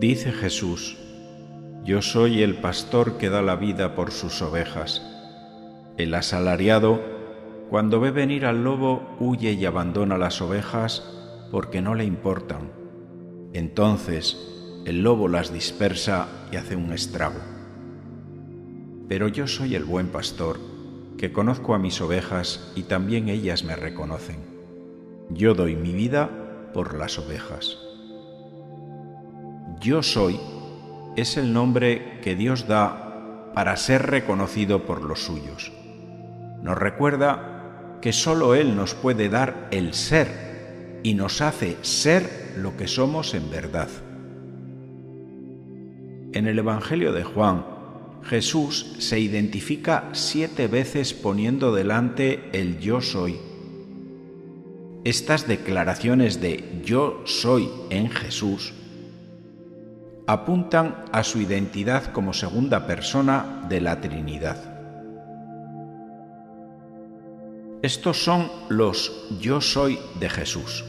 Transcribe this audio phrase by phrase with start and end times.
[0.00, 0.96] Dice Jesús,
[1.84, 5.00] Yo soy el pastor que da la vida por sus ovejas.
[5.96, 7.00] El asalariado,
[7.70, 11.08] cuando ve venir al lobo, huye y abandona las ovejas
[11.52, 12.72] porque no le importan.
[13.52, 17.38] Entonces el lobo las dispersa y hace un estrago.
[19.08, 20.58] Pero yo soy el buen pastor,
[21.18, 24.38] que conozco a mis ovejas y también ellas me reconocen.
[25.30, 27.83] Yo doy mi vida por las ovejas.
[29.84, 30.40] Yo soy
[31.14, 35.72] es el nombre que Dios da para ser reconocido por los suyos.
[36.62, 42.78] Nos recuerda que sólo Él nos puede dar el ser y nos hace ser lo
[42.78, 43.90] que somos en verdad.
[46.32, 47.66] En el Evangelio de Juan,
[48.22, 53.36] Jesús se identifica siete veces poniendo delante el yo soy.
[55.04, 58.72] Estas declaraciones de yo soy en Jesús
[60.26, 64.56] apuntan a su identidad como segunda persona de la Trinidad.
[67.82, 70.84] Estos son los yo soy de Jesús.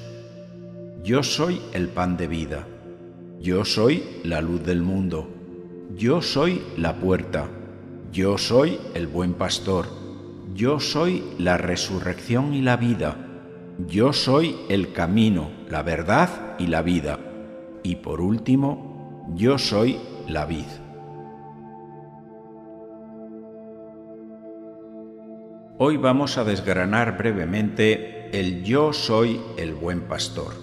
[1.03, 2.65] Yo soy el pan de vida.
[3.41, 5.29] Yo soy la luz del mundo.
[5.97, 7.49] Yo soy la puerta.
[8.13, 9.87] Yo soy el buen pastor.
[10.53, 13.17] Yo soy la resurrección y la vida.
[13.89, 17.19] Yo soy el camino, la verdad y la vida.
[17.83, 18.84] Y por último,
[19.33, 20.65] yo soy la vid.
[25.77, 30.53] Hoy vamos a desgranar brevemente el yo soy el buen pastor.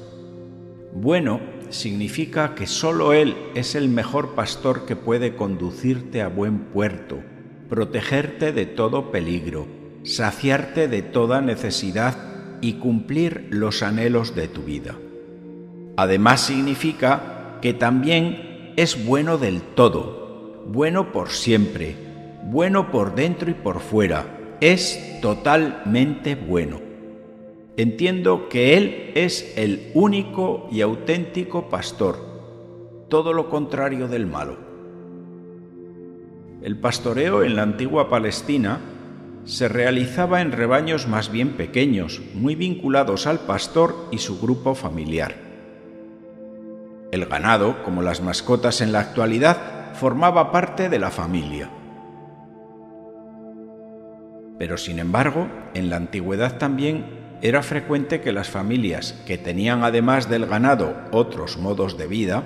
[0.94, 1.40] Bueno
[1.70, 7.20] significa que sólo Él es el mejor pastor que puede conducirte a buen puerto,
[7.68, 9.66] protegerte de todo peligro,
[10.02, 12.16] saciarte de toda necesidad
[12.60, 14.96] y cumplir los anhelos de tu vida.
[15.96, 21.96] Además significa que también es bueno del todo, bueno por siempre,
[22.44, 26.80] bueno por dentro y por fuera, es totalmente bueno.
[27.76, 32.18] Entiendo que Él es el único y auténtico pastor,
[33.08, 34.56] todo lo contrario del malo.
[36.62, 38.80] El pastoreo en la antigua Palestina
[39.44, 45.51] se realizaba en rebaños más bien pequeños, muy vinculados al pastor y su grupo familiar.
[47.12, 51.68] El ganado, como las mascotas en la actualidad, formaba parte de la familia.
[54.58, 60.30] Pero sin embargo, en la antigüedad también era frecuente que las familias que tenían además
[60.30, 62.44] del ganado otros modos de vida,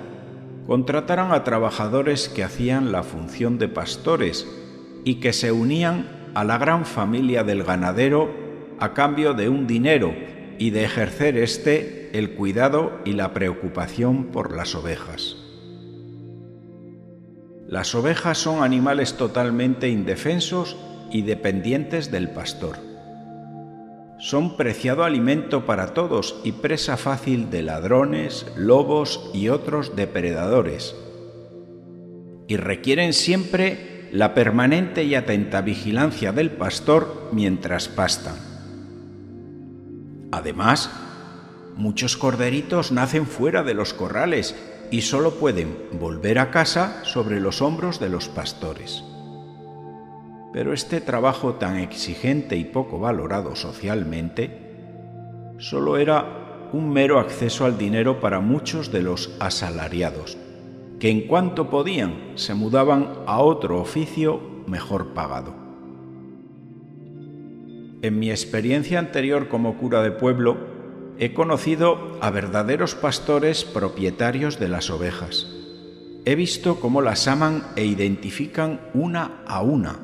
[0.67, 4.45] contrataran a trabajadores que hacían la función de pastores
[5.05, 8.35] y que se unían a la gran familia del ganadero
[8.79, 10.13] a cambio de un dinero
[10.57, 15.37] y de ejercer éste el cuidado y la preocupación por las ovejas.
[17.67, 20.77] Las ovejas son animales totalmente indefensos
[21.11, 22.77] y dependientes del pastor.
[24.19, 30.95] Son preciado alimento para todos y presa fácil de ladrones, lobos y otros depredadores.
[32.47, 38.46] Y requieren siempre la permanente y atenta vigilancia del pastor mientras pastan.
[40.31, 40.89] Además,
[41.75, 44.55] muchos corderitos nacen fuera de los corrales
[44.91, 49.03] y solo pueden volver a casa sobre los hombros de los pastores.
[50.53, 54.65] Pero este trabajo tan exigente y poco valorado socialmente
[55.59, 60.37] solo era un mero acceso al dinero para muchos de los asalariados,
[60.99, 65.66] que en cuanto podían se mudaban a otro oficio mejor pagado.
[68.03, 70.57] En mi experiencia anterior como cura de pueblo,
[71.17, 75.47] he conocido a verdaderos pastores propietarios de las ovejas.
[76.23, 79.97] He visto cómo las aman e identifican una a una,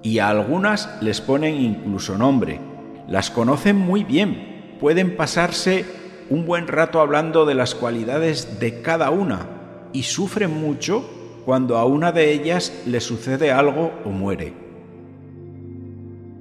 [0.00, 2.60] y a algunas les ponen incluso nombre.
[3.08, 5.86] Las conocen muy bien, pueden pasarse
[6.30, 9.48] un buen rato hablando de las cualidades de cada una,
[9.92, 11.04] y sufren mucho
[11.44, 14.67] cuando a una de ellas le sucede algo o muere.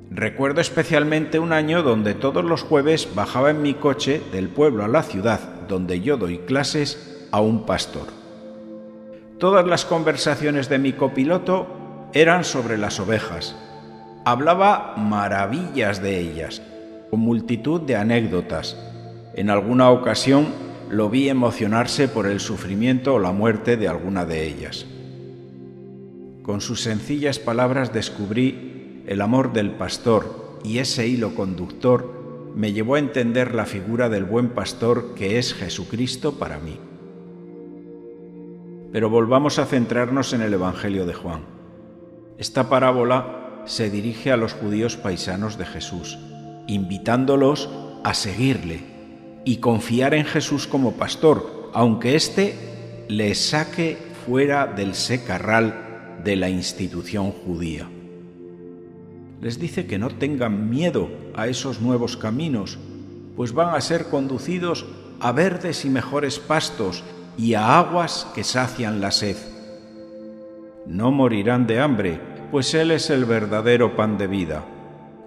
[0.09, 4.88] Recuerdo especialmente un año donde todos los jueves bajaba en mi coche del pueblo a
[4.88, 8.07] la ciudad, donde yo doy clases, a un pastor.
[9.38, 13.56] Todas las conversaciones de mi copiloto eran sobre las ovejas.
[14.24, 16.62] Hablaba maravillas de ellas,
[17.12, 18.77] con multitud de anécdotas.
[19.36, 20.48] En alguna ocasión
[20.89, 24.86] lo vi emocionarse por el sufrimiento o la muerte de alguna de ellas.
[26.44, 28.76] Con sus sencillas palabras descubrí
[29.07, 34.25] el amor del pastor y ese hilo conductor me llevó a entender la figura del
[34.25, 36.77] buen pastor que es Jesucristo para mí.
[38.92, 41.42] Pero volvamos a centrarnos en el Evangelio de Juan.
[42.38, 46.18] Esta parábola se dirige a los judíos paisanos de Jesús,
[46.68, 47.69] invitándolos
[48.04, 48.81] a seguirle
[49.45, 56.50] y confiar en Jesús como pastor, aunque éste les saque fuera del secarral de la
[56.50, 57.88] institución judía.
[59.41, 62.79] Les dice que no tengan miedo a esos nuevos caminos,
[63.35, 64.85] pues van a ser conducidos
[65.19, 67.03] a verdes y mejores pastos
[67.37, 69.37] y a aguas que sacian la sed.
[70.87, 72.19] No morirán de hambre,
[72.51, 74.65] pues Él es el verdadero pan de vida.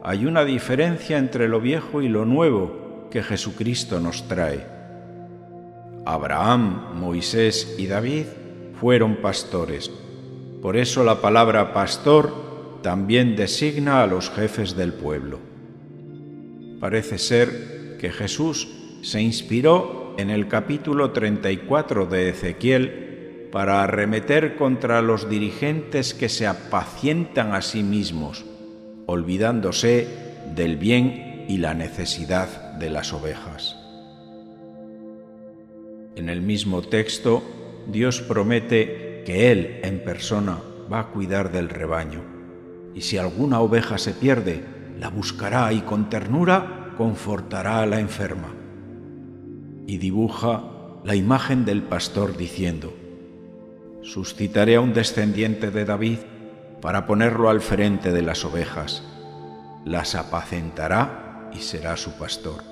[0.02, 4.66] Hay una diferencia entre lo viejo y lo nuevo que Jesucristo nos trae.
[6.06, 8.24] Abraham, Moisés y David
[8.80, 9.90] fueron pastores.
[10.62, 12.49] Por eso la palabra pastor
[12.82, 15.38] también designa a los jefes del pueblo.
[16.80, 18.68] Parece ser que Jesús
[19.02, 26.46] se inspiró en el capítulo 34 de Ezequiel para arremeter contra los dirigentes que se
[26.46, 28.44] apacientan a sí mismos,
[29.06, 30.06] olvidándose
[30.54, 33.76] del bien y la necesidad de las ovejas.
[36.16, 37.42] En el mismo texto,
[37.86, 40.58] Dios promete que Él en persona
[40.92, 42.39] va a cuidar del rebaño,
[42.94, 44.64] y si alguna oveja se pierde,
[44.98, 48.48] la buscará y con ternura confortará a la enferma.
[49.86, 50.62] Y dibuja
[51.04, 52.92] la imagen del pastor diciendo,
[54.02, 56.18] suscitaré a un descendiente de David
[56.80, 59.02] para ponerlo al frente de las ovejas,
[59.84, 62.62] las apacentará y será su pastor.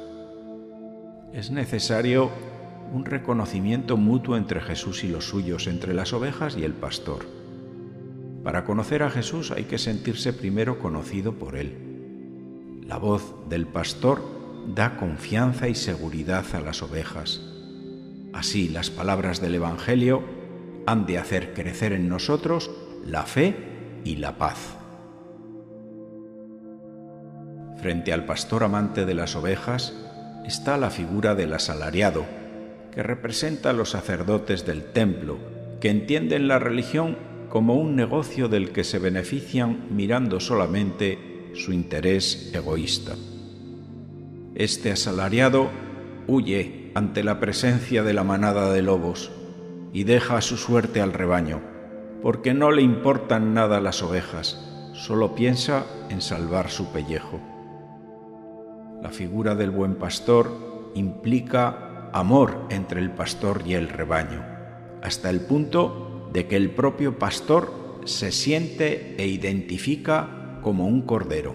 [1.32, 2.30] Es necesario
[2.92, 7.37] un reconocimiento mutuo entre Jesús y los suyos, entre las ovejas y el pastor.
[8.48, 12.80] Para conocer a Jesús hay que sentirse primero conocido por Él.
[12.86, 14.22] La voz del pastor
[14.74, 17.42] da confianza y seguridad a las ovejas.
[18.32, 20.22] Así las palabras del Evangelio
[20.86, 22.70] han de hacer crecer en nosotros
[23.04, 23.54] la fe
[24.04, 24.78] y la paz.
[27.82, 29.92] Frente al pastor amante de las ovejas
[30.46, 32.24] está la figura del asalariado,
[32.92, 35.36] que representa a los sacerdotes del templo,
[35.82, 42.50] que entienden la religión como un negocio del que se benefician mirando solamente su interés
[42.54, 43.14] egoísta.
[44.54, 45.68] Este asalariado
[46.26, 49.30] huye ante la presencia de la manada de lobos
[49.92, 51.60] y deja su suerte al rebaño,
[52.22, 57.40] porque no le importan nada las ovejas, solo piensa en salvar su pellejo.
[59.02, 64.44] La figura del buen pastor implica amor entre el pastor y el rebaño,
[65.02, 67.72] hasta el punto de que el propio pastor
[68.04, 71.54] se siente e identifica como un cordero.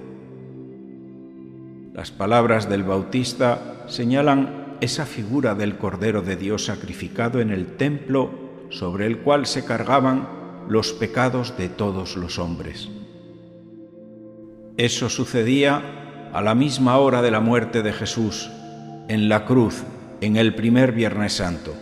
[1.93, 8.31] Las palabras del Bautista señalan esa figura del Cordero de Dios sacrificado en el templo
[8.69, 10.27] sobre el cual se cargaban
[10.67, 12.89] los pecados de todos los hombres.
[14.77, 18.49] Eso sucedía a la misma hora de la muerte de Jesús,
[19.07, 19.83] en la cruz
[20.21, 21.75] en el primer Viernes Santo.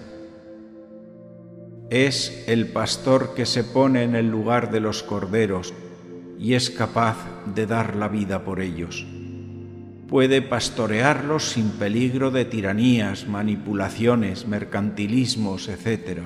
[1.92, 5.74] Es el pastor que se pone en el lugar de los corderos
[6.40, 7.18] y es capaz
[7.54, 9.06] de dar la vida por ellos.
[10.08, 16.22] Puede pastorearlos sin peligro de tiranías, manipulaciones, mercantilismos, etc.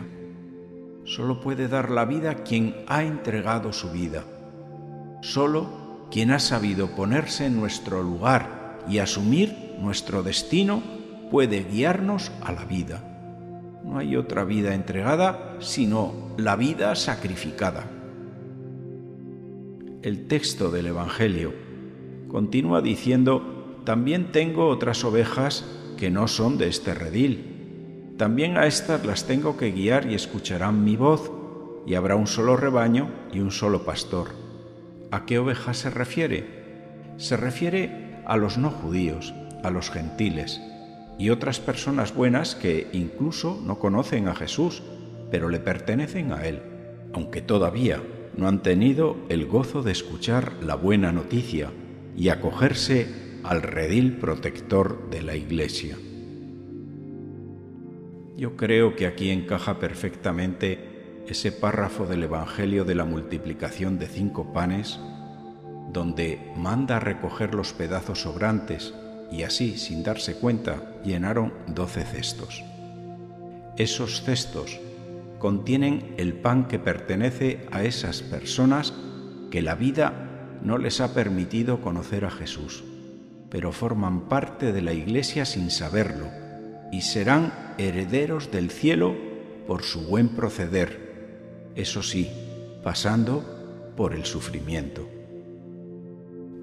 [1.03, 4.23] Solo puede dar la vida quien ha entregado su vida.
[5.23, 10.83] Solo quien ha sabido ponerse en nuestro lugar y asumir nuestro destino
[11.31, 13.14] puede guiarnos a la vida.
[13.85, 17.87] No hay otra vida entregada sino la vida sacrificada.
[20.01, 21.53] El texto del Evangelio
[22.27, 25.65] continúa diciendo, también tengo otras ovejas
[25.97, 28.13] que no son de este redil.
[28.17, 31.31] También a estas las tengo que guiar y escucharán mi voz,
[31.85, 34.29] y habrá un solo rebaño y un solo pastor.
[35.11, 37.13] ¿A qué ovejas se refiere?
[37.17, 40.59] Se refiere a los no judíos, a los gentiles,
[41.17, 44.83] y otras personas buenas que incluso no conocen a Jesús,
[45.31, 46.61] pero le pertenecen a Él,
[47.13, 48.01] aunque todavía
[48.35, 51.71] no han tenido el gozo de escuchar la buena noticia
[52.17, 53.07] y acogerse
[53.43, 55.97] al redil protector de la Iglesia.
[58.35, 64.51] Yo creo que aquí encaja perfectamente ese párrafo del Evangelio de la multiplicación de cinco
[64.51, 64.99] panes,
[65.93, 68.93] donde manda recoger los pedazos sobrantes
[69.35, 72.63] y así, sin darse cuenta, llenaron doce cestos.
[73.77, 74.79] Esos cestos
[75.39, 78.93] contienen el pan que pertenece a esas personas
[79.51, 82.85] que la vida no les ha permitido conocer a Jesús,
[83.49, 86.27] pero forman parte de la Iglesia sin saberlo
[86.91, 89.15] y serán herederos del cielo
[89.67, 92.31] por su buen proceder, eso sí,
[92.83, 95.07] pasando por el sufrimiento.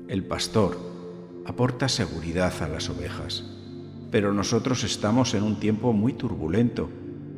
[0.09, 0.92] El pastor
[1.47, 3.45] aporta seguridad a las ovejas,
[4.11, 6.89] pero nosotros estamos en un tiempo muy turbulento,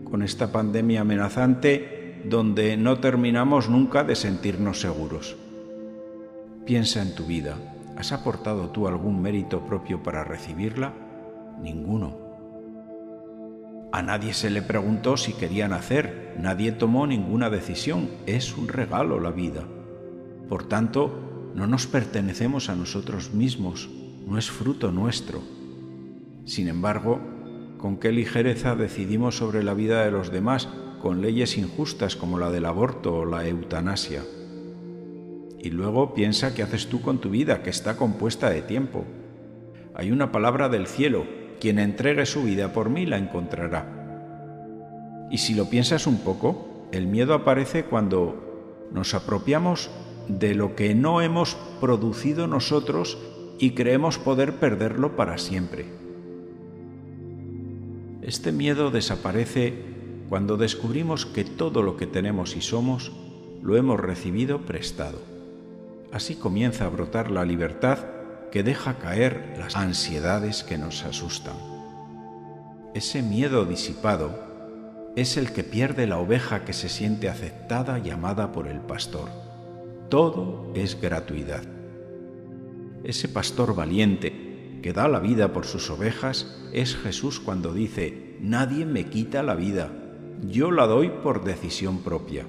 [0.05, 5.37] con esta pandemia amenazante donde no terminamos nunca de sentirnos seguros.
[6.65, 7.57] Piensa en tu vida.
[7.97, 10.93] ¿Has aportado tú algún mérito propio para recibirla?
[11.61, 12.17] Ninguno.
[13.93, 19.21] A nadie se le preguntó si quería nacer, nadie tomó ninguna decisión, es un regalo
[19.21, 19.63] la vida.
[20.49, 23.89] Por tanto, no nos pertenecemos a nosotros mismos,
[24.27, 25.41] no es fruto nuestro.
[26.45, 27.21] Sin embargo,
[27.79, 30.69] con qué ligereza decidimos sobre la vida de los demás
[31.01, 34.23] con leyes injustas como la del aborto o la eutanasia.
[35.59, 39.05] Y luego piensa qué haces tú con tu vida, que está compuesta de tiempo.
[39.95, 41.27] Hay una palabra del cielo,
[41.61, 45.29] quien entregue su vida por mí la encontrará.
[45.31, 49.91] Y si lo piensas un poco, el miedo aparece cuando nos apropiamos
[50.29, 53.19] de lo que no hemos producido nosotros
[53.59, 55.87] y creemos poder perderlo para siempre.
[58.23, 59.75] Este miedo desaparece
[60.29, 63.13] cuando descubrimos que todo lo que tenemos y somos
[63.63, 65.19] lo hemos recibido prestado.
[66.13, 67.99] Así comienza a brotar la libertad
[68.51, 71.57] que deja caer las ansiedades que nos asustan.
[72.95, 74.31] Ese miedo disipado
[75.17, 79.44] es el que pierde la oveja que se siente aceptada y amada por el pastor.
[80.09, 81.63] Todo es gratuidad.
[83.05, 88.85] Ese pastor valiente que da la vida por sus ovejas es Jesús cuando dice, nadie
[88.85, 89.91] me quita la vida,
[90.47, 92.45] yo la doy por decisión propia.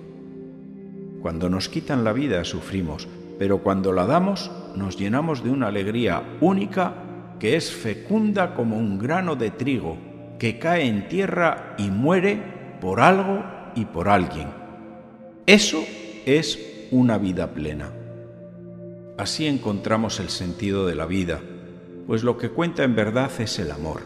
[1.22, 3.08] Cuando nos quitan la vida sufrimos,
[3.40, 9.00] pero cuando la damos nos llenamos de una alegría única que es fecunda como un
[9.00, 9.98] grano de trigo
[10.40, 13.44] que cae en tierra y muere por algo
[13.76, 14.50] y por alguien.
[15.46, 15.84] Eso
[16.26, 17.92] es una vida plena.
[19.18, 21.42] Así encontramos el sentido de la vida,
[22.08, 24.02] pues lo que cuenta en verdad es el amor.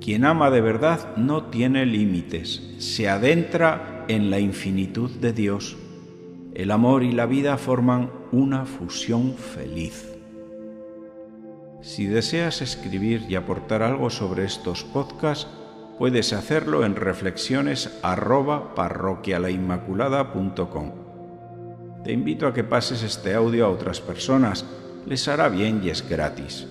[0.00, 5.76] Quien ama de verdad no tiene límites, se adentra en la infinitud de Dios
[6.58, 10.12] el amor y la vida forman una fusión feliz.
[11.82, 15.46] Si deseas escribir y aportar algo sobre estos podcasts,
[15.98, 18.74] puedes hacerlo en reflexiones arroba
[22.04, 24.64] Te invito a que pases este audio a otras personas,
[25.06, 26.66] les hará bien y es gratis.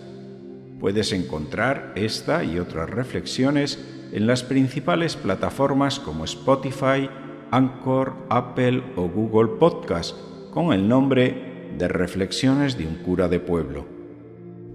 [0.80, 3.80] Puedes encontrar esta y otras reflexiones
[4.12, 7.10] en las principales plataformas como Spotify,
[7.52, 10.16] Anchor, Apple o Google Podcast
[10.52, 13.86] con el nombre de Reflexiones de un cura de pueblo.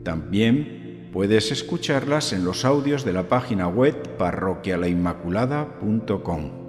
[0.04, 6.62] También puedes escucharlas en los audios de la página web parroquialainmaculada.com.